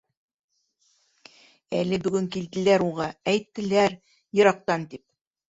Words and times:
Әле 1.81 1.99
бөгөн 2.07 2.29
килделәр 2.37 2.87
уға, 2.89 3.11
әйттеләр, 3.35 3.97
йыраҡтан, 4.41 4.91
тип. 4.95 5.07